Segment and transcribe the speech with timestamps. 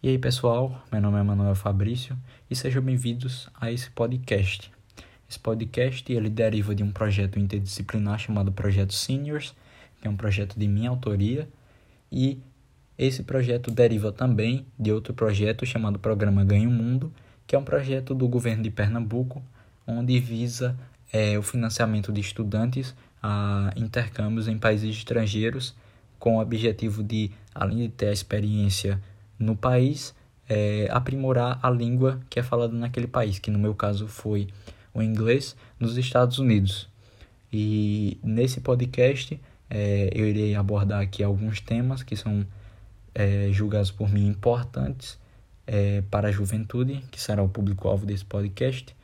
[0.00, 2.16] E aí pessoal, meu nome é Manuel Fabrício
[2.48, 4.70] e sejam bem-vindos a esse podcast.
[5.28, 9.56] Esse podcast ele deriva de um projeto interdisciplinar chamado Projeto Seniors,
[10.00, 11.48] que é um projeto de minha autoria,
[12.12, 12.40] e
[12.96, 17.12] esse projeto deriva também de outro projeto chamado Programa Ganho Mundo,
[17.44, 19.42] que é um projeto do governo de Pernambuco,
[19.84, 20.78] onde visa
[21.12, 25.74] é, o financiamento de estudantes a intercâmbios em países estrangeiros,
[26.20, 29.02] com o objetivo de, além de ter a experiência
[29.38, 30.14] no país,
[30.48, 34.48] é, aprimorar a língua que é falada naquele país, que no meu caso foi
[34.94, 36.88] o inglês, nos Estados Unidos.
[37.52, 42.46] E nesse podcast é, eu irei abordar aqui alguns temas que são
[43.14, 45.18] é, julgados por mim importantes
[45.66, 48.94] é, para a juventude, que será o público-alvo desse podcast.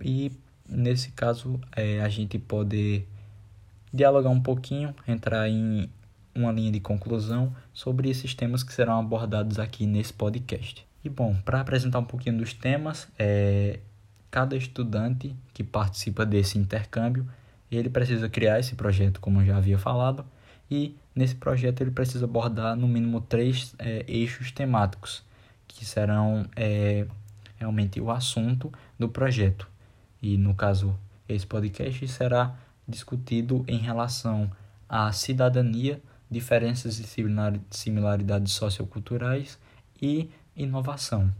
[0.00, 0.30] E
[0.68, 3.04] nesse caso é, a gente pode
[3.92, 5.90] dialogar um pouquinho, entrar em
[6.38, 10.86] uma linha de conclusão sobre esses temas que serão abordados aqui nesse podcast.
[11.04, 13.80] E bom, para apresentar um pouquinho dos temas, é,
[14.30, 17.26] cada estudante que participa desse intercâmbio,
[17.70, 20.24] ele precisa criar esse projeto, como eu já havia falado,
[20.70, 25.22] e nesse projeto ele precisa abordar no mínimo três é, eixos temáticos,
[25.66, 27.06] que serão é,
[27.56, 29.68] realmente o assunto do projeto.
[30.20, 32.54] E no caso, esse podcast será
[32.86, 34.50] discutido em relação
[34.88, 36.00] à cidadania,
[36.30, 37.04] diferenças e
[37.70, 39.58] similaridades socioculturais
[40.00, 41.32] e inovação.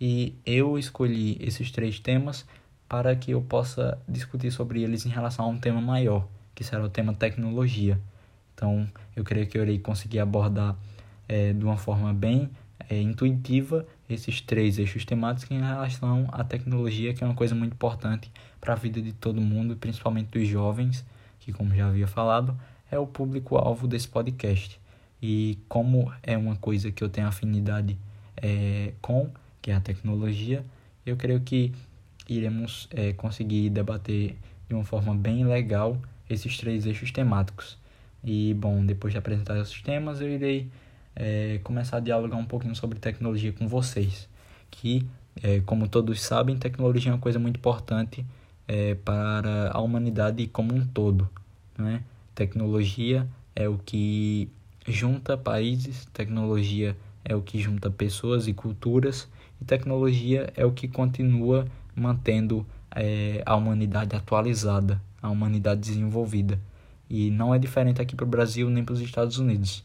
[0.00, 2.44] E eu escolhi esses três temas
[2.88, 6.84] para que eu possa discutir sobre eles em relação a um tema maior, que será
[6.84, 7.98] o tema tecnologia.
[8.54, 10.76] Então, eu creio que eu irei conseguir abordar
[11.28, 12.50] é, de uma forma bem
[12.88, 17.72] é, intuitiva esses três eixos temáticos em relação à tecnologia, que é uma coisa muito
[17.72, 18.30] importante
[18.60, 21.04] para a vida de todo mundo, principalmente dos jovens,
[21.40, 22.56] que, como já havia falado,
[22.92, 24.78] é o público-alvo desse podcast.
[25.20, 27.96] E como é uma coisa que eu tenho afinidade
[28.36, 30.64] é, com, que é a tecnologia,
[31.04, 31.72] eu creio que
[32.28, 34.36] iremos é, conseguir debater
[34.68, 35.96] de uma forma bem legal
[36.28, 37.78] esses três eixos temáticos.
[38.22, 40.68] E, bom, depois de apresentar esses temas, eu irei
[41.16, 44.28] é, começar a dialogar um pouquinho sobre tecnologia com vocês.
[44.70, 45.06] Que,
[45.42, 48.24] é, como todos sabem, tecnologia é uma coisa muito importante
[48.68, 51.28] é, para a humanidade como um todo.
[51.76, 52.02] Né?
[52.34, 54.48] Tecnologia é o que
[54.86, 59.28] junta países, tecnologia é o que junta pessoas e culturas,
[59.60, 66.58] e tecnologia é o que continua mantendo é, a humanidade atualizada, a humanidade desenvolvida.
[67.08, 69.84] E não é diferente aqui para o Brasil nem para os Estados Unidos.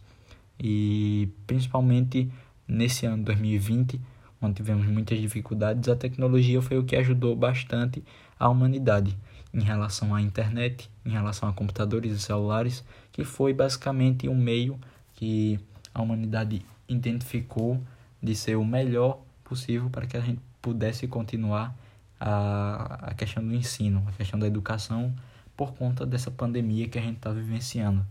[0.59, 2.31] E principalmente
[2.67, 3.99] nesse ano 2020,
[4.41, 8.03] onde tivemos muitas dificuldades, a tecnologia foi o que ajudou bastante
[8.39, 9.17] a humanidade
[9.53, 14.79] em relação à internet, em relação a computadores e celulares, que foi basicamente um meio
[15.13, 15.59] que
[15.93, 17.81] a humanidade identificou
[18.21, 21.75] de ser o melhor possível para que a gente pudesse continuar
[22.19, 25.13] a, a questão do ensino, a questão da educação,
[25.55, 28.05] por conta dessa pandemia que a gente está vivenciando.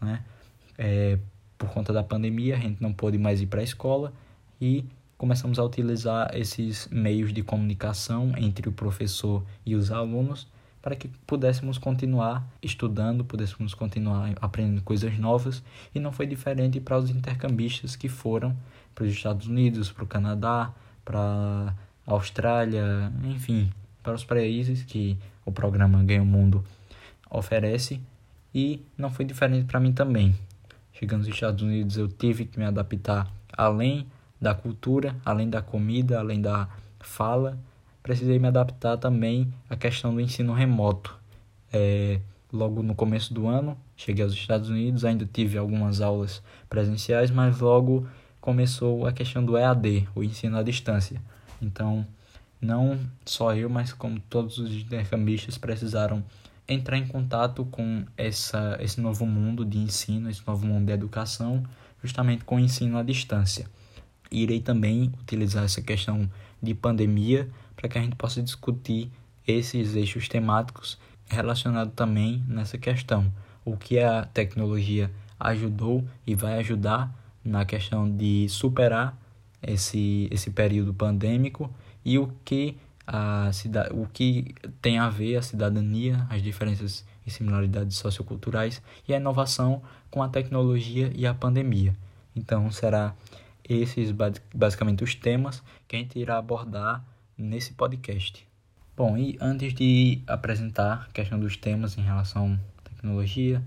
[0.00, 0.22] Né?
[0.76, 1.18] É,
[1.56, 4.12] por conta da pandemia, a gente não pôde mais ir para a escola
[4.60, 4.84] e
[5.16, 10.48] começamos a utilizar esses meios de comunicação entre o professor e os alunos
[10.82, 15.62] para que pudéssemos continuar estudando, pudéssemos continuar aprendendo coisas novas,
[15.94, 18.56] e não foi diferente para os intercambistas que foram
[18.92, 21.74] para os Estados Unidos, para o Canadá, para
[22.06, 23.70] a Austrália, enfim,
[24.02, 25.16] para os países que
[25.46, 26.64] o programa Ganha o Mundo
[27.30, 28.00] oferece,
[28.54, 30.34] e não foi diferente para mim também.
[30.92, 34.06] Chegando nos Estados Unidos, eu tive que me adaptar além
[34.40, 36.68] da cultura, além da comida, além da
[37.00, 37.56] fala,
[38.02, 41.16] precisei me adaptar também à questão do ensino remoto.
[41.72, 42.20] É,
[42.52, 47.60] logo no começo do ano, cheguei aos Estados Unidos, ainda tive algumas aulas presenciais, mas
[47.60, 48.06] logo
[48.40, 51.20] começou a questão do EAD, o ensino à distância.
[51.60, 52.06] Então,
[52.60, 56.22] não só eu, mas como todos os intercambistas precisaram
[56.68, 61.62] entrar em contato com essa, esse novo mundo de ensino, esse novo mundo de educação,
[62.02, 63.66] justamente com o ensino à distância.
[64.30, 66.28] Irei também utilizar essa questão
[66.62, 67.48] de pandemia
[67.82, 69.10] para que a gente possa discutir
[69.44, 70.96] esses eixos temáticos
[71.26, 73.32] relacionados também nessa questão.
[73.64, 77.12] O que a tecnologia ajudou e vai ajudar
[77.44, 79.18] na questão de superar
[79.60, 81.68] esse, esse período pandêmico
[82.04, 83.50] e o que a
[83.90, 89.82] o que tem a ver a cidadania, as diferenças e similaridades socioculturais e a inovação
[90.08, 91.96] com a tecnologia e a pandemia.
[92.36, 93.12] Então será
[93.68, 94.12] esses
[94.54, 97.04] basicamente os temas que a gente irá abordar
[97.42, 98.46] nesse podcast.
[98.96, 103.62] Bom, e antes de apresentar a questão dos temas em relação à tecnologia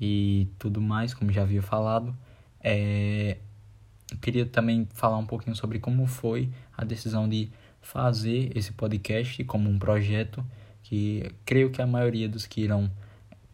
[0.00, 2.14] e tudo mais, como já havia falado,
[2.60, 3.38] é,
[4.10, 7.50] eu queria também falar um pouquinho sobre como foi a decisão de
[7.80, 10.44] fazer esse podcast como um projeto
[10.82, 12.90] que creio que a maioria dos que irão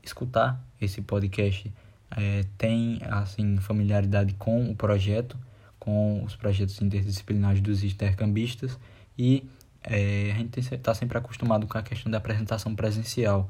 [0.03, 1.73] escutar esse podcast
[2.17, 5.39] é, tem assim familiaridade com o projeto,
[5.79, 8.79] com os projetos interdisciplinares dos intercambistas
[9.19, 9.49] e
[9.83, 13.49] é, a gente está sempre acostumado com a questão da apresentação presencial,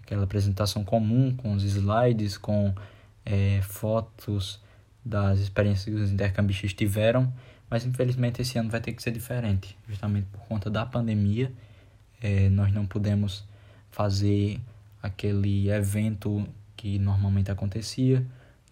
[0.00, 2.74] aquela apresentação comum com os slides, com
[3.24, 4.60] é, fotos
[5.04, 7.32] das experiências que os intercambistas tiveram,
[7.68, 11.52] mas infelizmente esse ano vai ter que ser diferente, justamente por conta da pandemia.
[12.22, 13.44] É, nós não pudemos
[13.90, 14.60] fazer
[15.02, 16.46] aquele evento
[16.76, 18.24] que normalmente acontecia,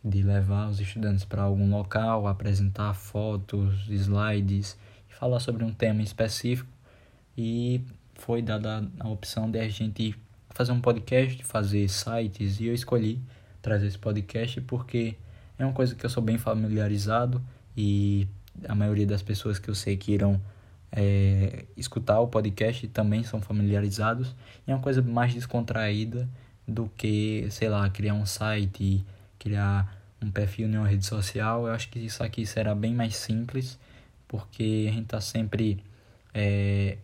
[0.05, 4.77] de levar os estudantes para algum local, apresentar fotos, slides
[5.11, 6.69] e falar sobre um tema específico.
[7.37, 7.81] E
[8.15, 10.15] foi dada a opção de a gente
[10.51, 13.21] fazer um podcast, fazer sites, e eu escolhi
[13.61, 15.17] trazer esse podcast porque
[15.59, 17.43] é uma coisa que eu sou bem familiarizado
[17.77, 18.29] e
[18.69, 20.41] a maioria das pessoas que eu sei que irão
[20.93, 24.35] é, escutar o podcast também são familiarizados.
[24.67, 26.29] E é uma coisa mais descontraída
[26.67, 29.05] do que, sei lá, criar um site,
[29.39, 31.67] criar um perfil em uma rede social.
[31.67, 33.79] Eu acho que isso aqui será bem mais simples,
[34.29, 35.83] porque a gente está sempre
[36.33, 36.99] é,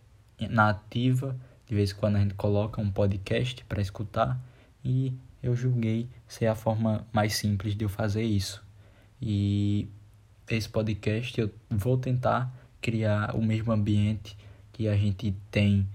[0.49, 1.37] na ativa.
[1.67, 4.41] De vez em quando a gente coloca um podcast para escutar
[4.85, 8.63] e eu julguei ser a forma mais simples de eu fazer isso.
[9.23, 9.89] E
[10.49, 14.37] esse podcast eu vou tentar criar o mesmo ambiente
[14.73, 15.87] que a gente tem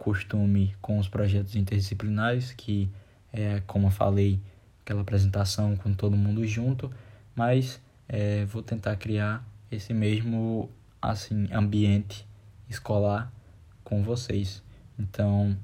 [0.00, 2.88] costume com os projetos interdisciplinares, que
[3.32, 4.40] é, como eu falei,
[4.82, 6.90] aquela apresentação com todo mundo junto,
[7.36, 10.70] mas é, vou tentar criar esse mesmo
[11.02, 12.26] assim ambiente
[12.68, 13.30] escolar
[13.90, 14.62] com vocês.
[14.96, 15.56] Então,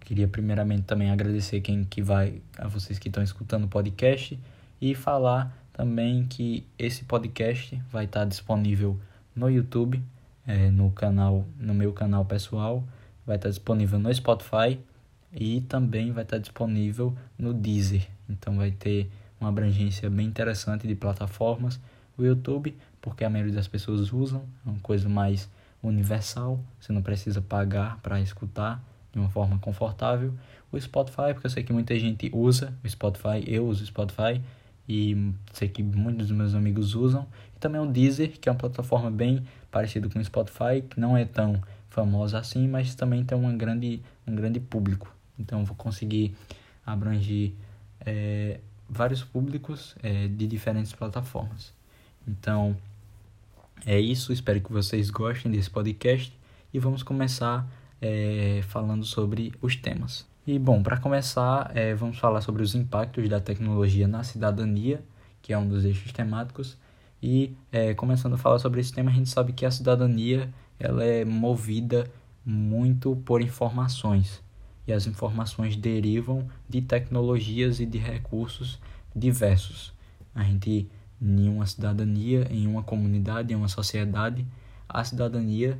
[0.00, 4.38] queria primeiramente também agradecer quem que vai a vocês que estão escutando o podcast
[4.80, 9.00] e falar também que esse podcast vai estar disponível
[9.34, 10.02] no YouTube,
[10.46, 12.84] é, no canal, no meu canal pessoal,
[13.26, 14.78] vai estar disponível no Spotify
[15.32, 18.06] e também vai estar disponível no Deezer.
[18.28, 19.10] Então vai ter
[19.40, 21.80] uma abrangência bem interessante de plataformas.
[22.18, 25.48] O YouTube, porque a maioria das pessoas usam, é uma coisa mais
[25.82, 28.82] universal, você não precisa pagar para escutar
[29.12, 30.34] de uma forma confortável.
[30.70, 34.40] O Spotify, porque eu sei que muita gente usa o Spotify, eu uso o Spotify
[34.88, 37.26] e sei que muitos dos meus amigos usam.
[37.56, 41.16] E também o Deezer, que é uma plataforma bem parecida com o Spotify, que não
[41.16, 45.12] é tão famosa assim, mas também tem uma grande, um grande público.
[45.38, 46.34] Então vou conseguir
[46.84, 47.52] abranger
[48.04, 51.72] é, vários públicos é, de diferentes plataformas.
[52.26, 52.76] Então
[53.86, 56.36] é isso, espero que vocês gostem desse podcast
[56.72, 57.66] e vamos começar
[58.00, 60.26] é, falando sobre os temas.
[60.46, 65.02] E bom, para começar, é, vamos falar sobre os impactos da tecnologia na cidadania,
[65.42, 66.76] que é um dos eixos temáticos.
[67.22, 71.04] E é, começando a falar sobre esse tema, a gente sabe que a cidadania ela
[71.04, 72.10] é movida
[72.44, 74.42] muito por informações.
[74.86, 78.78] E as informações derivam de tecnologias e de recursos
[79.14, 79.92] diversos.
[80.34, 80.88] A gente,
[81.20, 84.46] em uma cidadania, em uma comunidade, em uma sociedade,
[84.88, 85.78] a cidadania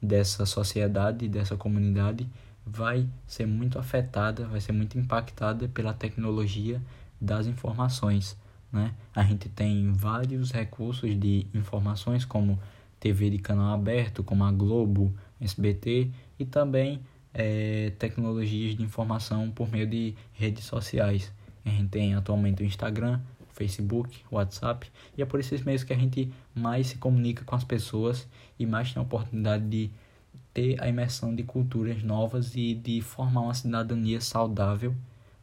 [0.00, 2.28] dessa sociedade, dessa comunidade,
[2.64, 6.80] vai ser muito afetada, vai ser muito impactada pela tecnologia
[7.20, 8.36] das informações.
[8.72, 8.92] Né?
[9.14, 12.58] A gente tem vários recursos de informações, como
[13.00, 17.00] TV de canal aberto, como a Globo, SBT, e também
[17.32, 21.32] é, tecnologias de informação por meio de redes sociais.
[21.64, 23.20] A gente tem atualmente o Instagram,
[23.58, 27.64] Facebook, WhatsApp, e é por esses meios que a gente mais se comunica com as
[27.64, 29.90] pessoas e mais tem a oportunidade de
[30.54, 34.94] ter a imersão de culturas novas e de formar uma cidadania saudável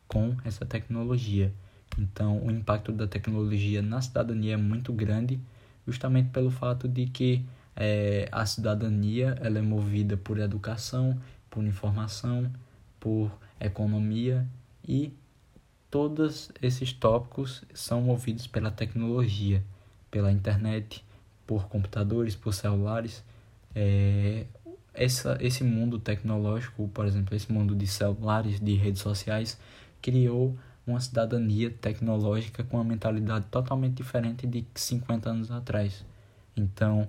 [0.07, 1.53] com essa tecnologia.
[1.99, 5.39] Então, o impacto da tecnologia na cidadania é muito grande,
[5.85, 7.45] justamente pelo fato de que
[7.75, 11.19] é, a cidadania ela é movida por educação,
[11.49, 12.49] por informação,
[12.99, 14.47] por economia
[14.87, 15.13] e
[15.95, 19.63] todos esses tópicos são movidos pela tecnologia,
[20.11, 21.01] pela internet,
[21.47, 23.23] por computadores, por celulares.
[23.73, 24.45] É,
[24.93, 29.57] essa, esse mundo tecnológico, por exemplo, esse mundo de celulares, de redes sociais,
[30.01, 36.03] criou uma cidadania tecnológica com uma mentalidade totalmente diferente de 50 anos atrás.
[36.57, 37.07] Então,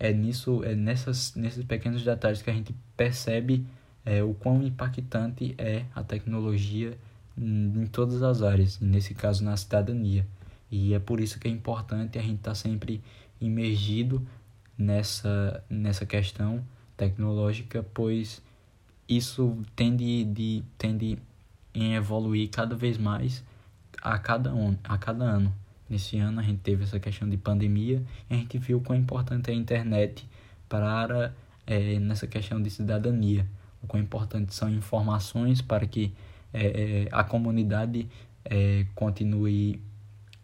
[0.00, 3.66] é nisso, é nessas, nesses pequenos detalhes que a gente percebe
[4.02, 6.96] é, o quão impactante é a tecnologia
[7.36, 10.26] em todas as áreas, nesse caso na cidadania.
[10.70, 13.02] E é por isso que é importante a gente estar tá sempre
[13.40, 14.26] imergido
[14.78, 16.64] nessa, nessa questão
[16.96, 18.42] tecnológica, pois
[19.08, 21.18] isso tende, de, tende
[21.74, 23.42] em evoluir cada vez mais
[24.00, 25.52] a cada, on, a cada ano.
[25.88, 29.50] Nesse ano a gente teve essa questão de pandemia e a gente viu quão importante
[29.50, 30.26] é a internet
[30.68, 31.32] para
[31.66, 33.46] é, nessa questão de cidadania.
[33.82, 36.12] O quão importante são informações para que
[36.54, 38.08] é, a comunidade
[38.44, 39.80] é, continue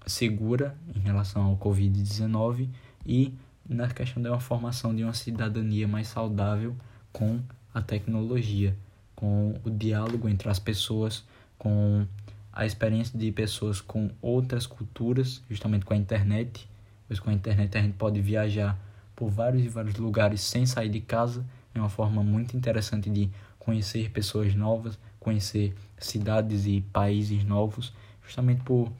[0.06, 2.68] segura em relação ao Covid-19
[3.06, 3.34] e
[3.68, 6.74] na questão da formação de uma cidadania mais saudável
[7.12, 7.40] com
[7.72, 8.76] a tecnologia,
[9.14, 11.24] com o diálogo entre as pessoas,
[11.56, 12.04] com
[12.52, 16.68] a experiência de pessoas com outras culturas, justamente com a internet,
[17.06, 18.76] pois com a internet a gente pode viajar
[19.14, 23.30] por vários e vários lugares sem sair de casa, é uma forma muito interessante de
[23.58, 27.92] conhecer pessoas novas, conhecer cidades e países novos,
[28.24, 28.90] justamente por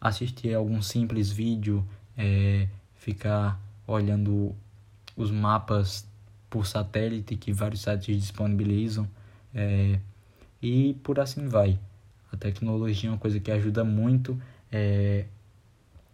[0.00, 4.54] assistir algum simples vídeo, é, ficar olhando
[5.16, 6.06] os mapas
[6.50, 9.08] por satélite que vários sites disponibilizam
[9.54, 9.98] é,
[10.60, 11.78] e por assim vai.
[12.32, 14.40] A tecnologia é uma coisa que ajuda muito
[14.70, 15.26] é,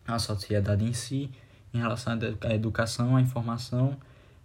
[0.06, 1.30] a sociedade em si
[1.72, 3.96] em relação à educação, à informação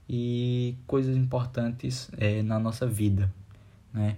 [0.09, 3.31] e coisas importantes é, na nossa vida.
[3.93, 4.15] Né?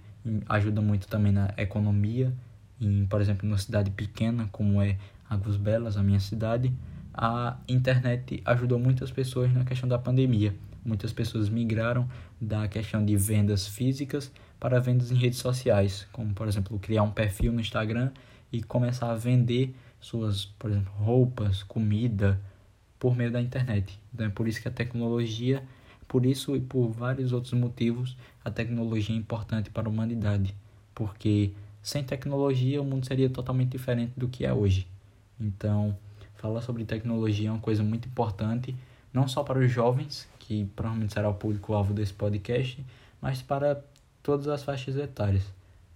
[0.48, 2.34] Ajuda muito também na economia,
[2.80, 4.98] em, por exemplo, numa cidade pequena como é
[5.30, 6.74] Águas Belas, a minha cidade,
[7.14, 10.56] a internet ajudou muitas pessoas na questão da pandemia.
[10.84, 12.08] Muitas pessoas migraram
[12.40, 17.12] da questão de vendas físicas para vendas em redes sociais, como por exemplo criar um
[17.12, 18.12] perfil no Instagram
[18.52, 22.40] e começar a vender suas, por exemplo, roupas, comida
[22.98, 24.00] por meio da internet.
[24.14, 25.64] Então é por isso que a tecnologia,
[26.10, 30.56] por isso e por vários outros motivos, a tecnologia é importante para a humanidade,
[30.94, 31.52] porque
[31.84, 34.88] sem tecnologia o mundo seria totalmente diferente do que é hoje.
[35.40, 35.96] Então,
[36.34, 38.76] falar sobre tecnologia é uma coisa muito importante,
[39.14, 42.84] não só para os jovens, que provavelmente será o público-alvo desse podcast,
[43.22, 43.80] mas para
[44.24, 45.44] todas as faixas etárias.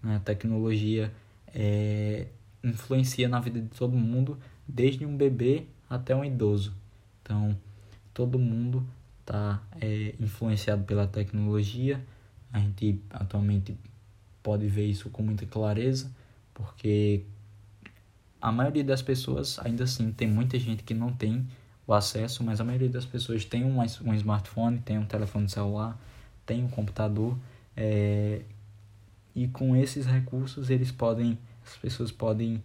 [0.02, 0.18] Né?
[0.18, 1.12] A tecnologia
[1.48, 2.28] é,
[2.64, 6.72] influencia na vida de todo mundo, desde um bebê até um idoso.
[7.24, 7.58] Então,
[8.14, 8.86] todo mundo
[9.24, 12.04] está é, influenciado pela tecnologia.
[12.52, 13.76] A gente atualmente
[14.44, 16.12] pode ver isso com muita clareza,
[16.54, 17.24] porque
[18.42, 21.48] a maioria das pessoas, ainda assim, tem muita gente que não tem
[21.88, 25.98] o acesso, mas a maioria das pessoas tem um, um smartphone, tem um telefone celular,
[26.46, 27.38] tem um computador,
[27.76, 28.42] é,
[29.34, 32.62] e com esses recursos eles podem, as pessoas podem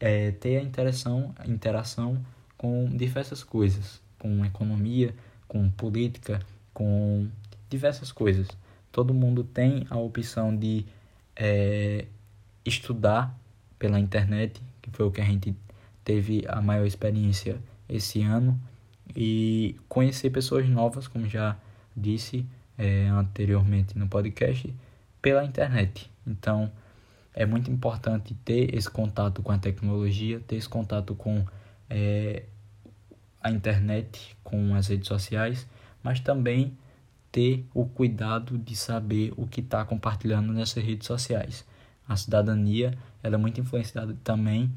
[0.00, 2.24] é, ter a interação, a interação
[2.56, 5.14] com diversas coisas, com economia,
[5.52, 6.40] com política,
[6.72, 7.28] com
[7.68, 8.48] diversas coisas.
[8.90, 10.86] Todo mundo tem a opção de
[11.36, 12.06] é,
[12.64, 13.38] estudar
[13.78, 15.54] pela internet, que foi o que a gente
[16.02, 18.58] teve a maior experiência esse ano,
[19.14, 21.54] e conhecer pessoas novas, como já
[21.94, 22.46] disse
[22.78, 24.74] é, anteriormente no podcast,
[25.20, 26.10] pela internet.
[26.26, 26.72] Então,
[27.34, 31.44] é muito importante ter esse contato com a tecnologia, ter esse contato com
[31.90, 32.44] é,
[33.42, 35.66] a internet, com as redes sociais,
[36.02, 36.76] mas também
[37.30, 41.66] ter o cuidado de saber o que está compartilhando nessas redes sociais.
[42.06, 44.70] A cidadania ela é muito influenciada também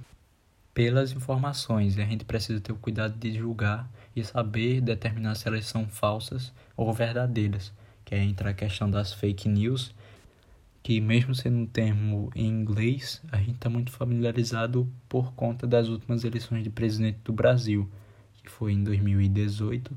[0.74, 5.48] pelas informações e a gente precisa ter o cuidado de julgar e saber determinar se
[5.48, 9.93] elas são falsas ou verdadeiras, que é entrar a questão das fake news,
[10.84, 15.88] que mesmo sendo um termo em inglês, a gente está muito familiarizado por conta das
[15.88, 17.89] últimas eleições de presidente do Brasil,
[18.45, 19.95] que foi em 2018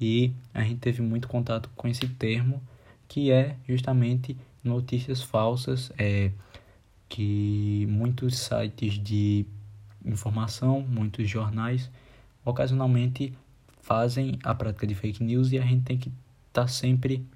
[0.00, 2.62] e a gente teve muito contato com esse termo
[3.06, 6.32] que é justamente notícias falsas é,
[7.08, 9.44] que muitos sites de
[10.04, 11.90] informação, muitos jornais
[12.44, 13.34] ocasionalmente
[13.82, 16.08] fazem a prática de fake news e a gente tem que
[16.48, 17.26] estar tá sempre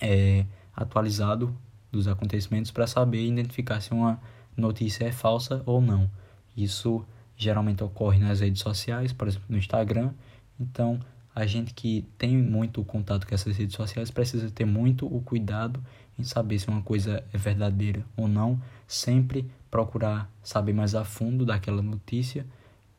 [0.00, 1.56] é, atualizado
[1.92, 4.20] dos acontecimentos para saber identificar se uma
[4.56, 6.10] notícia é falsa ou não.
[6.56, 7.04] Isso
[7.36, 10.10] geralmente ocorre nas redes sociais, por exemplo, no Instagram.
[10.58, 11.00] Então,
[11.34, 15.82] a gente que tem muito contato com essas redes sociais precisa ter muito o cuidado
[16.18, 21.44] em saber se uma coisa é verdadeira ou não, sempre procurar saber mais a fundo
[21.44, 22.46] daquela notícia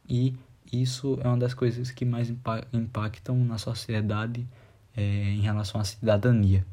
[0.07, 0.35] e
[0.71, 2.31] isso é uma das coisas que mais
[2.73, 4.47] impactam na sociedade
[4.95, 6.65] é, em relação à cidadania.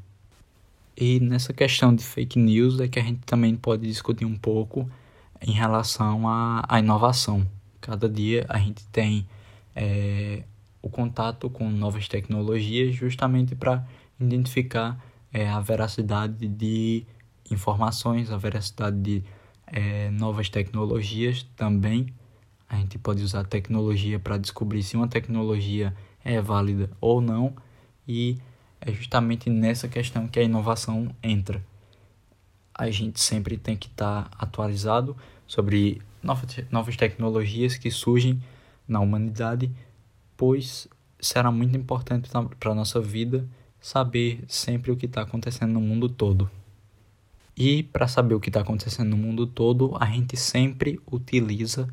[0.97, 4.88] E nessa questão de fake news é que a gente também pode discutir um pouco
[5.40, 7.47] em relação à, à inovação.
[7.85, 9.29] Cada dia a gente tem
[9.76, 10.43] é,
[10.81, 13.87] o contato com novas tecnologias justamente para
[14.19, 14.99] identificar
[15.31, 17.05] é, a veracidade de
[17.50, 19.23] informações, a veracidade de
[19.67, 22.07] é, novas tecnologias também.
[22.67, 27.55] A gente pode usar tecnologia para descobrir se uma tecnologia é válida ou não,
[28.09, 28.38] e
[28.81, 31.62] é justamente nessa questão que a inovação entra.
[32.75, 35.14] A gente sempre tem que estar tá atualizado
[35.47, 38.40] sobre novas, novas tecnologias que surgem
[38.87, 39.71] na humanidade,
[40.37, 40.88] pois
[41.21, 42.28] será muito importante
[42.59, 43.49] para a nossa vida
[43.81, 46.50] saber sempre o que está acontecendo no mundo todo.
[47.57, 51.88] E para saber o que está acontecendo no mundo todo, a gente sempre utiliza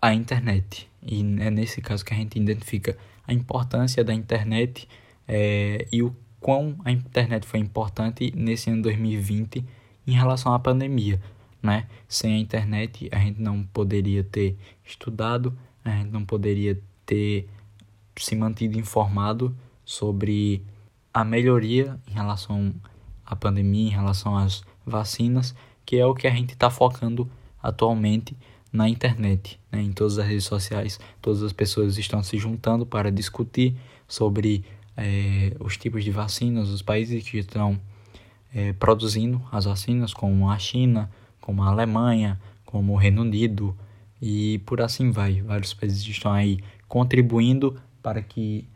[0.00, 0.88] a internet.
[1.02, 4.88] E é nesse caso que a gente identifica a importância da internet
[5.28, 9.64] é, e o quão a internet foi importante nesse ano 2020
[10.06, 11.20] em relação à pandemia.
[11.66, 11.88] Né?
[12.06, 15.52] Sem a internet, a gente não poderia ter estudado,
[15.84, 17.48] a gente não poderia ter
[18.16, 19.52] se mantido informado
[19.84, 20.62] sobre
[21.12, 22.72] a melhoria em relação
[23.24, 27.28] à pandemia, em relação às vacinas, que é o que a gente está focando
[27.60, 28.36] atualmente
[28.72, 29.82] na internet, né?
[29.82, 31.00] em todas as redes sociais.
[31.20, 34.64] Todas as pessoas estão se juntando para discutir sobre
[34.96, 37.80] é, os tipos de vacinas, os países que estão
[38.54, 41.10] é, produzindo as vacinas, como a China,
[41.46, 43.72] como a Alemanha, como o Reino Unido
[44.20, 45.40] e por assim vai.
[45.42, 48.66] Vários países estão aí contribuindo para que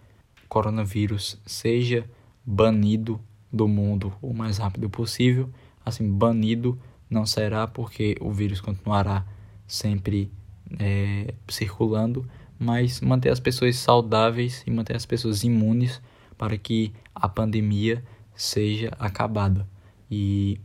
[0.44, 2.08] o coronavírus seja
[2.46, 3.20] banido
[3.52, 5.50] do mundo o mais rápido possível
[5.84, 6.78] assim, banido
[7.10, 9.26] não será porque o vírus continuará
[9.66, 10.30] sempre
[10.78, 12.24] é, circulando,
[12.56, 16.00] mas manter as pessoas saudáveis e manter as pessoas imunes
[16.38, 19.66] para que a pandemia seja acabada.
[20.08, 20.60] E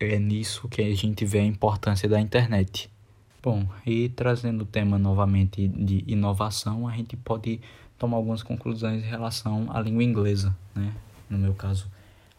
[0.00, 2.90] é nisso que a gente vê a importância da internet.
[3.42, 7.60] Bom, e trazendo o tema novamente de inovação, a gente pode
[7.98, 10.92] tomar algumas conclusões em relação à língua inglesa, né?
[11.28, 11.90] No meu caso,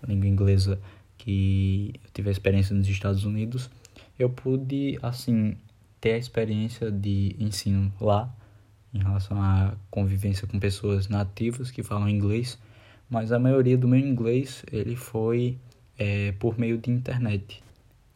[0.01, 0.79] a língua inglesa
[1.17, 3.69] que eu tive a experiência nos Estados Unidos,
[4.17, 5.55] eu pude, assim,
[5.99, 8.33] ter a experiência de ensino lá,
[8.93, 12.57] em relação à convivência com pessoas nativas que falam inglês,
[13.09, 15.57] mas a maioria do meu inglês, ele foi
[15.99, 17.61] é, por meio de internet,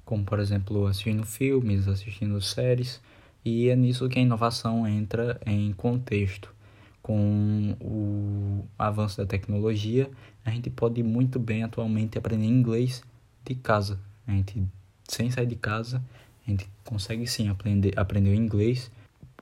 [0.06, 3.02] como, por exemplo, assistindo filmes, assistindo séries,
[3.44, 6.54] e é nisso que a inovação entra em contexto.
[7.02, 10.10] Com o avanço da tecnologia,
[10.46, 13.04] a gente pode muito bem atualmente aprender inglês
[13.44, 14.00] de casa.
[14.26, 14.64] A gente,
[15.06, 16.02] sem sair de casa,
[16.48, 18.90] a gente consegue sim aprender, aprender inglês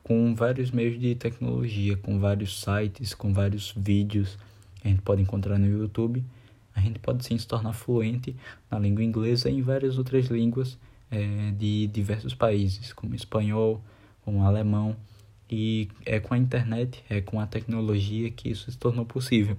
[0.02, 4.40] com vários meios de tecnologia, com vários sites, com vários vídeos
[4.82, 6.24] que a gente pode encontrar no YouTube.
[6.76, 8.36] A gente pode sim se tornar fluente
[8.70, 10.78] na língua inglesa e em várias outras línguas
[11.10, 13.82] é, de diversos países, como espanhol,
[14.24, 14.96] como alemão.
[15.50, 19.58] E é com a internet, é com a tecnologia que isso se tornou possível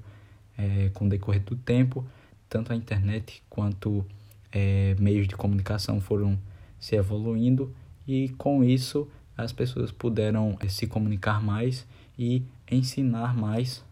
[0.56, 2.04] é, com o decorrer do tempo,
[2.48, 4.04] tanto a internet quanto
[4.50, 6.38] é, meios de comunicação foram
[6.78, 7.74] se evoluindo
[8.06, 11.86] e com isso as pessoas puderam é, se comunicar mais
[12.18, 13.84] e ensinar mais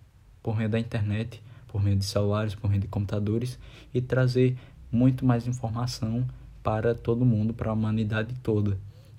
[0.43, 3.59] por meio da internet, por meio de celulares, por meio de computadores
[3.95, 4.57] e trazer
[4.91, 6.27] muito mais informação
[6.63, 8.77] para todo mundo, para a humanidade toda.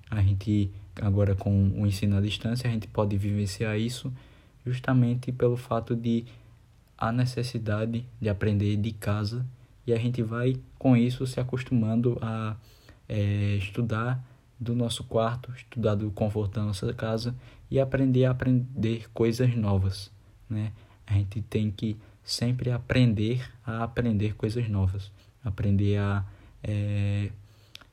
[0.09, 0.69] A gente
[1.01, 4.11] agora com o ensino à distância, a gente pode vivenciar isso
[4.65, 6.25] justamente pelo fato de
[6.97, 9.45] a necessidade de aprender de casa
[9.87, 12.55] e a gente vai com isso se acostumando a
[13.07, 14.23] é, estudar
[14.59, 17.33] do nosso quarto, estudar do conforto da nossa casa
[17.71, 20.11] e aprender a aprender coisas novas,
[20.47, 20.71] né?
[21.07, 25.11] A gente tem que sempre aprender a aprender coisas novas,
[25.43, 26.25] aprender a
[26.63, 27.29] é,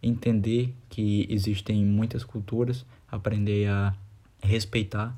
[0.02, 3.94] entender que existem muitas culturas, aprender a
[4.42, 5.16] respeitar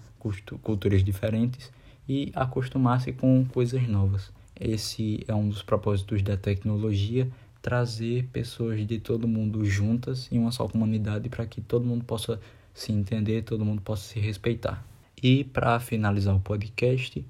[0.63, 1.71] culturas diferentes
[2.09, 4.33] e acostumar-se com coisas novas.
[4.59, 7.31] Esse é um dos propósitos da tecnologia,
[7.63, 12.41] trazer pessoas de todo mundo juntas em uma só comunidade para que todo mundo possa
[12.75, 14.85] se entender, todo mundo possa se respeitar.
[15.23, 17.25] E para finalizar o podcast,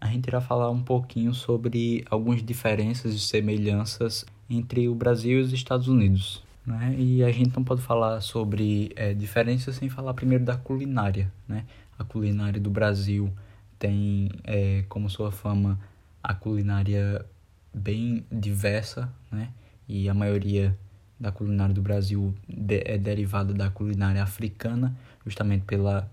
[0.00, 5.42] a gente irá falar um pouquinho sobre algumas diferenças e semelhanças entre o Brasil e
[5.42, 6.42] os Estados Unidos.
[6.64, 6.94] Né?
[6.98, 11.32] E a gente não pode falar sobre é, diferenças sem falar primeiro da culinária.
[11.46, 11.64] Né?
[11.98, 13.32] A culinária do Brasil
[13.78, 15.78] tem é, como sua fama
[16.22, 17.24] a culinária
[17.72, 19.50] bem diversa, né?
[19.88, 20.76] E a maioria
[21.18, 26.10] da culinária do Brasil de, é derivada da culinária africana, justamente pela,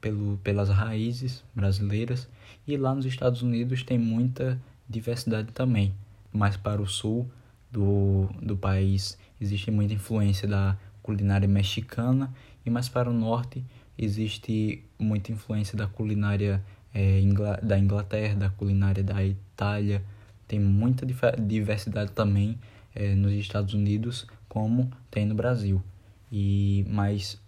[0.00, 2.28] pelo, pelas raízes brasileiras.
[2.66, 5.94] E lá nos Estados Unidos tem muita diversidade também.
[6.32, 7.30] Mais para o sul
[7.70, 12.32] do, do país existe muita influência da culinária mexicana
[12.64, 13.64] e mais para o norte
[13.96, 16.62] existe muita influência da culinária
[16.94, 17.20] é,
[17.62, 20.02] da Inglaterra, da culinária da Itália.
[20.46, 21.06] Tem muita
[21.38, 22.58] diversidade também
[22.94, 25.82] é, nos Estados Unidos, como tem no Brasil.
[26.30, 27.40] E mas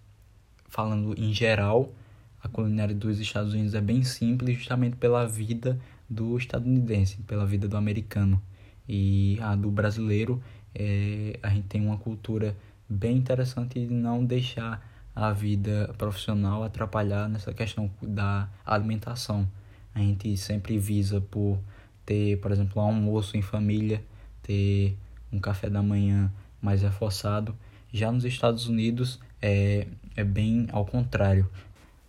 [0.69, 1.93] falando em geral,
[2.42, 7.68] a culinária dos Estados Unidos é bem simples, justamente pela vida do estadunidense, pela vida
[7.68, 8.40] do americano.
[8.88, 10.42] E a do brasileiro,
[10.74, 12.57] é, a gente tem uma cultura
[12.88, 19.46] bem interessante de não deixar a vida profissional atrapalhar nessa questão da alimentação.
[19.94, 21.59] A gente sempre visa por
[22.07, 24.03] ter, por exemplo, um almoço em família,
[24.42, 24.96] ter
[25.33, 27.55] um café da manhã mais reforçado.
[27.92, 31.48] Já nos Estados Unidos é, é bem ao contrário.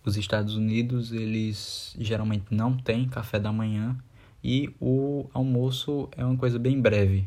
[0.04, 3.96] Os Estados Unidos eles geralmente não têm café da manhã
[4.42, 7.26] e o almoço é uma coisa bem breve.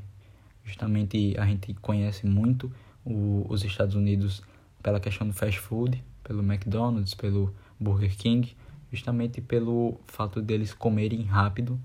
[0.63, 2.71] Justamente a gente conhece muito
[3.05, 4.41] o, os Estados Unidos
[4.83, 8.55] pela questão do fast food, pelo McDonald's, pelo Burger King,
[8.91, 11.79] justamente pelo fato deles comerem rápido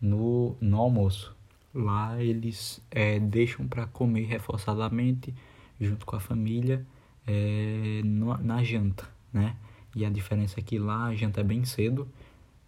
[0.00, 1.34] no, no almoço.
[1.74, 5.34] Lá eles é, deixam para comer reforçadamente
[5.80, 6.86] junto com a família
[7.26, 9.56] é, no, na janta, né?
[9.96, 12.06] E a diferença é que lá a janta é bem cedo.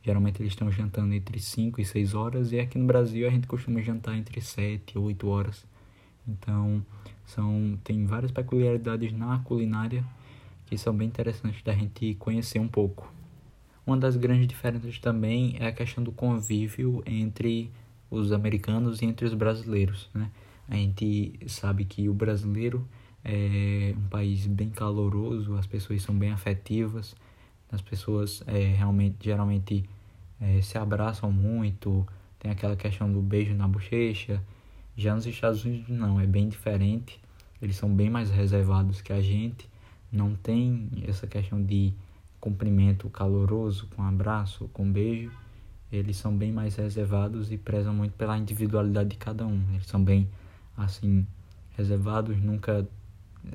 [0.02, 3.46] Geralmente eles estão jantando entre 5 e 6 horas e aqui no Brasil a gente
[3.46, 5.66] costuma jantar entre 7 e 8 horas.
[6.26, 6.82] Então,
[7.26, 10.02] são tem várias peculiaridades na culinária
[10.64, 13.12] que são bem interessantes da gente conhecer um pouco.
[13.86, 17.70] Uma das grandes diferenças também é a questão do convívio entre
[18.10, 20.30] os americanos e entre os brasileiros, né?
[20.66, 22.86] A gente sabe que o brasileiro
[23.24, 27.14] é um país bem caloroso, as pessoas são bem afetivas,
[27.70, 29.84] as pessoas é, realmente geralmente
[30.40, 32.06] é, se abraçam muito,
[32.38, 34.42] tem aquela questão do beijo na bochecha.
[34.96, 37.20] Já nos Estados Unidos não, é bem diferente.
[37.60, 39.68] Eles são bem mais reservados que a gente,
[40.10, 41.92] não tem essa questão de
[42.40, 45.32] cumprimento caloroso, com abraço, com beijo,
[45.90, 49.62] eles são bem mais reservados e prezam muito pela individualidade de cada um.
[49.72, 50.28] Eles são bem
[50.76, 51.26] assim
[51.76, 52.86] reservados, nunca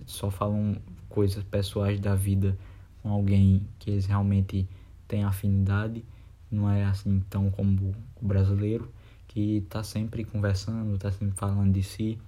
[0.06, 0.76] só falam
[1.10, 2.58] coisas pessoais da vida
[3.02, 4.68] com alguém que eles realmente
[5.08, 6.04] têm afinidade.
[6.50, 8.92] Não é assim tão como o brasileiro
[9.28, 12.20] que está sempre conversando, está sempre falando de si.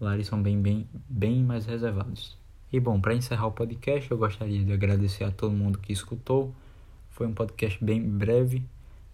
[0.00, 2.36] Lá eles são bem, bem, bem mais reservados.
[2.72, 6.54] E bom, para encerrar o podcast, eu gostaria de agradecer a todo mundo que escutou.
[7.10, 8.64] Foi um podcast bem breve.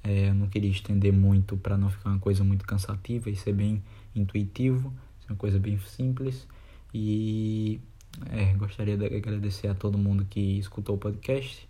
[0.05, 3.53] É, eu não queria estender muito para não ficar uma coisa muito cansativa e ser
[3.53, 3.83] bem
[4.15, 6.47] intuitivo, ser uma coisa bem simples.
[6.95, 7.81] E
[8.31, 11.69] é, gostaria de agradecer a todo mundo que escutou o podcast.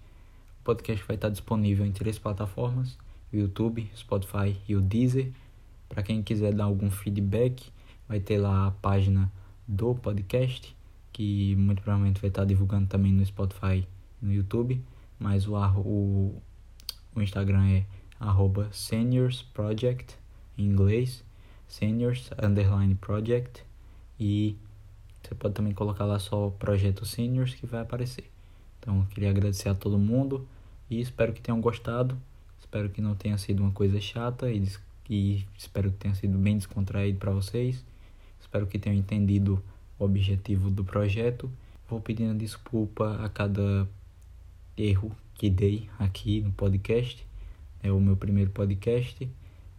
[0.60, 2.98] O podcast vai estar disponível em três plataformas:
[3.32, 5.30] YouTube, Spotify e o Deezer.
[5.88, 7.70] Para quem quiser dar algum feedback,
[8.08, 9.32] vai ter lá a página
[9.66, 10.76] do podcast
[11.18, 13.84] que muito provavelmente vai estar divulgando também no Spotify
[14.22, 14.80] no YouTube,
[15.18, 16.40] mas o, o,
[17.12, 17.84] o Instagram é
[18.20, 20.16] arroba seniors project
[20.56, 21.24] em inglês,
[21.66, 23.64] seniors underline project
[24.18, 24.56] e
[25.28, 28.30] você pode também colocar lá só projeto seniors que vai aparecer.
[28.80, 30.48] Então, queria agradecer a todo mundo
[30.88, 32.16] e espero que tenham gostado.
[32.58, 34.66] Espero que não tenha sido uma coisa chata e,
[35.08, 37.84] e espero que tenha sido bem descontraído para vocês.
[38.40, 39.62] Espero que tenham entendido
[39.98, 41.50] o objetivo do projeto.
[41.90, 43.86] Vou pedindo desculpa a cada
[44.76, 47.26] erro que dei aqui no podcast.
[47.82, 49.28] É o meu primeiro podcast.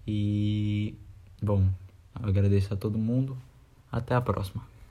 [0.05, 0.93] E,
[1.41, 1.67] bom,
[2.13, 3.35] agradeço a todo mundo.
[3.91, 4.68] Até a próxima.